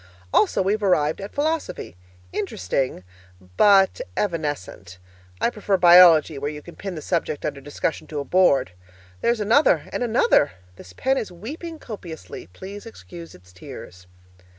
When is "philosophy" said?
1.31-1.95